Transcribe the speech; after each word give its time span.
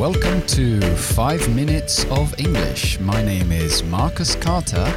Welcome 0.00 0.40
to 0.56 0.80
5 0.80 1.54
Minutes 1.54 2.06
of 2.06 2.32
English. 2.38 2.98
My 3.00 3.22
name 3.22 3.52
is 3.52 3.84
Marcus 3.84 4.34
Carter, 4.34 4.90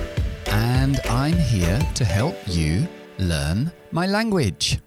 and 0.47 0.97
I'm 1.09 1.33
here 1.33 1.77
to 1.95 2.05
help 2.05 2.37
you 2.47 2.87
learn 3.17 3.69
my 3.91 4.07
language. 4.07 4.79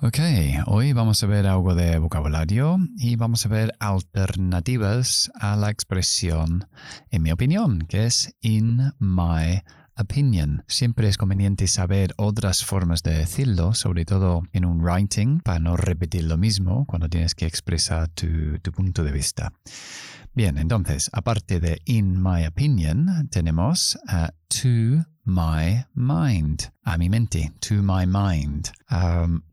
Ok, 0.00 0.18
hoy 0.64 0.94
vamos 0.94 1.22
a 1.22 1.26
ver 1.26 1.46
algo 1.46 1.74
de 1.74 1.98
vocabulario 1.98 2.78
y 2.96 3.16
vamos 3.16 3.44
a 3.44 3.50
ver 3.50 3.74
alternativas 3.80 5.30
a 5.38 5.56
la 5.56 5.68
expresión, 5.68 6.66
en 7.10 7.22
mi 7.22 7.30
opinión, 7.30 7.80
que 7.86 8.06
es 8.06 8.34
in 8.40 8.94
my 8.98 9.62
opinion. 10.00 10.64
Siempre 10.66 11.08
es 11.08 11.16
conveniente 11.16 11.66
saber 11.66 12.14
otras 12.16 12.64
formas 12.64 13.02
de 13.02 13.12
decirlo, 13.12 13.74
sobre 13.74 14.04
todo 14.04 14.42
en 14.52 14.64
un 14.64 14.82
writing, 14.82 15.40
para 15.40 15.58
no 15.58 15.76
repetir 15.76 16.24
lo 16.24 16.36
mismo 16.36 16.86
cuando 16.86 17.08
tienes 17.08 17.34
que 17.34 17.46
expresar 17.46 18.08
tu, 18.08 18.60
punto 18.72 19.04
de 19.04 19.12
vista. 19.12 19.52
Bien, 20.34 20.58
entonces, 20.58 21.10
aparte 21.12 21.60
de 21.60 21.80
in 21.84 22.22
my 22.22 22.46
opinion, 22.46 23.28
tenemos 23.30 23.98
uh, 24.08 24.28
to 24.48 25.04
my 25.24 25.84
mind, 25.94 26.70
a 26.84 26.96
mi 26.96 27.08
mente, 27.08 27.52
to 27.60 27.82
my 27.82 28.06
mind. 28.06 28.70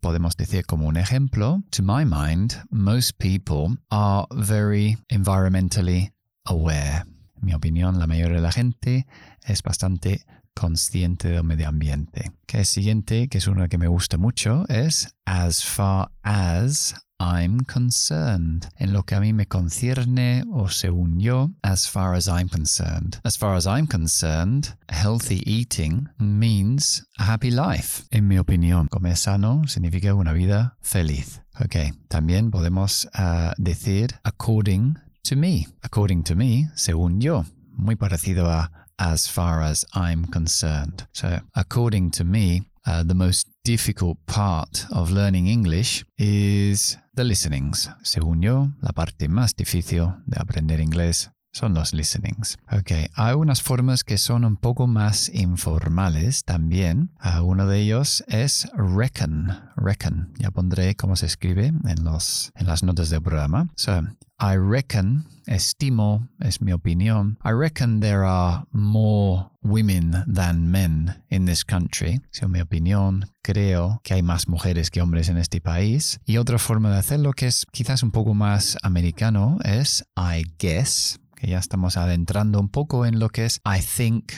Podemos 0.01 0.35
decir 0.37 0.65
como 0.65 0.87
un 0.87 0.97
ejemplo, 0.97 1.63
to 1.71 1.83
my 1.83 2.05
mind, 2.05 2.55
most 2.71 3.17
people 3.17 3.77
are 3.89 4.25
very 4.31 4.97
environmentally 5.09 6.11
aware. 6.45 7.03
En 7.39 7.45
mi 7.45 7.53
opinión, 7.53 7.99
la 7.99 8.07
mayoría 8.07 8.37
de 8.37 8.41
la 8.41 8.51
gente 8.51 9.07
es 9.45 9.63
bastante 9.63 10.25
consciente 10.53 11.29
del 11.29 11.43
medio 11.43 11.67
ambiente. 11.67 12.31
Que 12.47 12.59
el 12.59 12.65
siguiente, 12.65 13.27
que 13.27 13.37
es 13.37 13.47
uno 13.47 13.67
que 13.69 13.77
me 13.77 13.87
gusta 13.87 14.17
mucho, 14.17 14.65
es 14.69 15.15
as 15.25 15.63
far 15.63 16.09
as 16.23 16.95
I'm 17.19 17.63
concerned. 17.65 18.67
En 18.77 18.93
lo 18.93 19.03
que 19.03 19.15
a 19.15 19.19
mí 19.19 19.33
me 19.33 19.47
concierne 19.47 20.43
o 20.51 20.69
según 20.69 21.19
yo, 21.19 21.51
as 21.63 21.87
far 21.89 22.15
as 22.15 22.27
I'm 22.27 22.47
concerned. 22.47 23.19
As 23.23 23.37
far 23.37 23.55
as 23.55 23.65
I'm 23.65 23.87
concerned, 23.87 24.75
healthy 24.89 25.41
eating 25.45 26.09
means 26.19 27.07
a 27.17 27.23
happy 27.23 27.51
life. 27.51 28.03
En 28.11 28.27
mi 28.27 28.37
opinión, 28.37 28.87
comer 28.87 29.17
sano 29.17 29.63
significa 29.67 30.13
una 30.13 30.33
vida 30.33 30.77
feliz. 30.81 31.41
Ok, 31.59 31.75
también 32.07 32.51
podemos 32.51 33.09
uh, 33.17 33.51
decir 33.57 34.19
according 34.23 34.99
to 35.27 35.35
me. 35.35 35.67
According 35.83 36.23
to 36.23 36.35
me, 36.35 36.69
según 36.75 37.19
yo. 37.19 37.45
Muy 37.75 37.95
parecido 37.95 38.49
a 38.49 38.71
as 38.97 39.27
far 39.27 39.61
as 39.61 39.85
I'm 39.93 40.25
concerned. 40.25 41.07
So, 41.13 41.39
according 41.53 42.11
to 42.11 42.23
me, 42.23 42.63
uh, 42.85 43.03
the 43.03 43.13
most 43.13 43.47
difficult 43.63 44.17
part 44.25 44.85
of 44.91 45.11
learning 45.11 45.47
English 45.47 46.05
is 46.17 46.97
the 47.13 47.23
listenings. 47.23 47.89
Según 48.03 48.41
yo, 48.41 48.69
la 48.81 48.93
parte 48.93 49.27
más 49.27 49.55
difícil 49.55 50.15
de 50.25 50.37
aprender 50.39 50.79
inglés 50.79 51.29
son 51.51 51.73
los 51.73 51.93
listenings. 51.93 52.57
Ok, 52.71 52.91
hay 53.15 53.33
unas 53.35 53.61
formas 53.61 54.03
que 54.03 54.17
son 54.17 54.45
un 54.45 54.57
poco 54.57 54.87
más 54.87 55.29
informales 55.29 56.43
también. 56.43 57.11
Uh, 57.23 57.41
uno 57.43 57.67
de 57.67 57.81
ellos 57.81 58.23
es 58.27 58.67
reckon. 58.75 59.71
Reckon. 59.75 60.33
Ya 60.37 60.51
pondré 60.51 60.95
cómo 60.95 61.15
se 61.15 61.25
escribe 61.25 61.67
en, 61.67 62.03
los, 62.03 62.51
en 62.55 62.67
las 62.67 62.83
notas 62.83 63.09
del 63.09 63.21
programa. 63.21 63.69
So, 63.75 64.03
I 64.39 64.55
reckon, 64.55 65.25
estimo, 65.47 66.27
es 66.39 66.61
mi 66.61 66.71
opinión. 66.71 67.39
I 67.43 67.53
reckon 67.53 68.01
there 68.01 68.23
are 68.23 68.65
more 68.71 69.49
women 69.63 70.23
than 70.27 70.69
men 70.69 71.23
in 71.29 71.45
this 71.45 71.63
country. 71.63 72.21
Es 72.31 72.47
mi 72.47 72.59
opinión, 72.59 73.31
creo 73.41 73.99
que 74.03 74.13
hay 74.13 74.21
más 74.21 74.47
mujeres 74.47 74.91
que 74.91 75.01
hombres 75.01 75.29
en 75.29 75.37
este 75.37 75.59
país. 75.59 76.19
Y 76.25 76.37
otra 76.37 76.59
forma 76.59 76.91
de 76.91 76.97
hacerlo 76.97 77.33
que 77.33 77.47
es 77.47 77.65
quizás 77.71 78.03
un 78.03 78.11
poco 78.11 78.35
más 78.35 78.77
americano 78.83 79.57
es 79.63 80.03
I 80.15 80.45
guess, 80.59 81.19
que 81.35 81.47
ya 81.47 81.57
estamos 81.57 81.97
adentrando 81.97 82.59
un 82.59 82.69
poco 82.69 83.07
en 83.07 83.19
lo 83.19 83.29
que 83.29 83.45
es 83.45 83.59
I 83.65 83.81
think, 83.81 84.33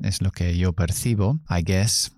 es 0.00 0.22
lo 0.22 0.30
que 0.30 0.56
yo 0.56 0.72
percibo. 0.74 1.40
I 1.50 1.62
guess. 1.64 2.12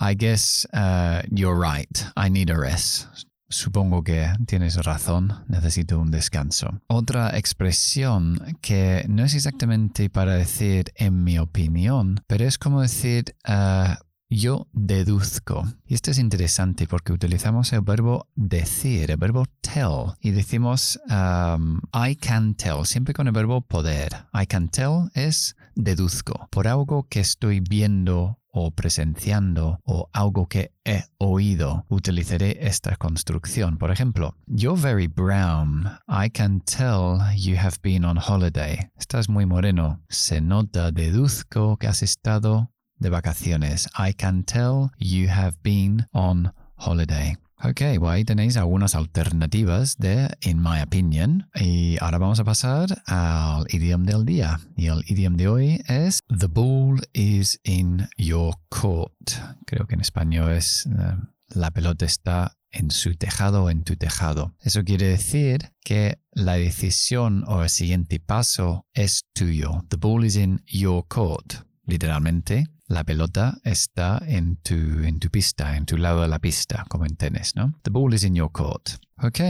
I 0.00 0.14
guess 0.14 0.66
uh, 0.72 1.20
you're 1.30 1.54
right. 1.54 2.02
I 2.16 2.30
need 2.30 2.50
a 2.50 2.58
rest. 2.58 3.26
Supongo 3.50 4.04
que 4.04 4.30
tienes 4.46 4.76
razón, 4.84 5.44
necesito 5.48 5.98
un 5.98 6.10
descanso. 6.10 6.82
Otra 6.86 7.36
expresión 7.38 8.58
que 8.60 9.06
no 9.08 9.24
es 9.24 9.34
exactamente 9.34 10.10
para 10.10 10.34
decir 10.34 10.92
en 10.96 11.24
mi 11.24 11.38
opinión, 11.38 12.20
pero 12.26 12.44
es 12.44 12.58
como 12.58 12.82
decir 12.82 13.36
uh, 13.48 13.94
yo 14.28 14.68
deduzco. 14.72 15.64
Y 15.86 15.94
esto 15.94 16.10
es 16.10 16.18
interesante 16.18 16.86
porque 16.86 17.12
utilizamos 17.12 17.72
el 17.72 17.80
verbo 17.80 18.28
decir, 18.34 19.10
el 19.10 19.16
verbo 19.16 19.44
tell, 19.60 20.14
y 20.20 20.30
decimos 20.30 21.00
um, 21.08 21.80
I 21.94 22.16
can 22.16 22.54
tell, 22.54 22.84
siempre 22.84 23.14
con 23.14 23.26
el 23.26 23.32
verbo 23.32 23.62
poder. 23.62 24.26
I 24.34 24.46
can 24.46 24.68
tell 24.68 25.10
es 25.14 25.56
deduzco. 25.74 26.48
Por 26.50 26.68
algo 26.68 27.06
que 27.08 27.20
estoy 27.20 27.60
viendo 27.60 28.38
o 28.50 28.70
presenciando 28.70 29.80
o 29.84 30.08
algo 30.12 30.48
que 30.48 30.72
he 30.84 31.04
oído, 31.18 31.84
utilizaré 31.88 32.58
esta 32.66 32.96
construcción. 32.96 33.78
Por 33.78 33.90
ejemplo, 33.90 34.34
you're 34.46 34.80
very 34.80 35.06
brown. 35.06 35.86
I 36.08 36.30
can 36.30 36.60
tell 36.60 37.18
you 37.36 37.56
have 37.56 37.76
been 37.82 38.04
on 38.04 38.18
holiday. 38.18 38.90
Estás 38.98 39.28
muy 39.28 39.46
moreno. 39.46 40.00
Se 40.08 40.40
nota, 40.40 40.90
deduzco 40.90 41.76
que 41.76 41.86
has 41.86 42.02
estado 42.02 42.72
de 42.98 43.10
vacaciones. 43.10 43.88
I 43.98 44.12
can 44.12 44.44
tell 44.44 44.90
you 44.98 45.28
have 45.28 45.56
been 45.62 46.06
on 46.12 46.52
holiday. 46.76 47.36
Ok, 47.64 47.80
bueno, 47.98 48.10
ahí 48.10 48.24
tenéis 48.24 48.56
algunas 48.56 48.94
alternativas 48.94 49.96
de 49.98 50.28
in 50.42 50.62
my 50.62 50.80
opinion. 50.80 51.48
Y 51.56 51.96
ahora 52.00 52.18
vamos 52.18 52.38
a 52.38 52.44
pasar 52.44 53.02
al 53.06 53.66
idioma 53.70 54.06
del 54.06 54.24
día. 54.24 54.60
Y 54.76 54.86
el 54.86 55.02
idioma 55.08 55.36
de 55.36 55.48
hoy 55.48 55.82
es 55.88 56.20
The 56.28 56.46
ball 56.46 57.00
is 57.12 57.58
in 57.64 58.08
your 58.16 58.54
court. 58.68 59.32
Creo 59.66 59.88
que 59.88 59.96
en 59.96 60.00
español 60.00 60.52
es 60.52 60.86
uh, 60.86 61.20
la 61.48 61.72
pelota 61.72 62.04
está 62.04 62.56
en 62.70 62.92
su 62.92 63.16
tejado 63.16 63.64
o 63.64 63.70
en 63.70 63.82
tu 63.82 63.96
tejado. 63.96 64.54
Eso 64.60 64.84
quiere 64.84 65.08
decir 65.08 65.72
que 65.82 66.20
la 66.32 66.54
decisión 66.54 67.42
o 67.48 67.64
el 67.64 67.70
siguiente 67.70 68.20
paso 68.20 68.86
es 68.92 69.24
tuyo. 69.32 69.84
The 69.88 69.96
ball 69.96 70.24
is 70.24 70.36
in 70.36 70.62
your 70.66 71.04
court. 71.08 71.54
Literalmente, 71.86 72.68
la 72.88 73.04
pelota 73.04 73.58
está 73.64 74.20
en 74.26 74.56
tu, 74.56 74.74
en 74.74 75.18
tu 75.18 75.28
pista, 75.30 75.76
en 75.76 75.86
tu 75.86 75.96
lado 75.96 76.22
de 76.22 76.28
la 76.28 76.38
pista, 76.38 76.84
como 76.88 77.04
en 77.04 77.16
tenis, 77.16 77.54
¿no? 77.54 77.74
The 77.82 77.90
ball 77.90 78.14
is 78.14 78.24
in 78.24 78.34
your 78.34 78.50
court. 78.50 78.88
Ok, 79.20 79.40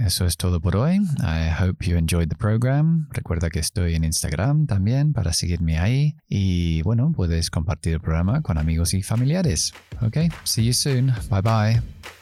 eso 0.00 0.24
es 0.24 0.36
todo 0.36 0.60
por 0.60 0.76
hoy. 0.76 0.96
I 1.20 1.50
hope 1.60 1.86
you 1.86 1.96
enjoyed 1.96 2.28
the 2.28 2.36
program. 2.36 3.08
Recuerda 3.12 3.50
que 3.50 3.58
estoy 3.58 3.94
en 3.94 4.04
Instagram 4.04 4.66
también 4.66 5.12
para 5.12 5.32
seguirme 5.32 5.78
ahí. 5.78 6.16
Y 6.28 6.82
bueno, 6.82 7.12
puedes 7.14 7.50
compartir 7.50 7.94
el 7.94 8.00
programa 8.00 8.40
con 8.42 8.58
amigos 8.58 8.94
y 8.94 9.02
familiares. 9.02 9.72
Ok, 10.00 10.16
see 10.44 10.64
you 10.64 10.72
soon. 10.72 11.12
Bye 11.30 11.42
bye. 11.42 12.17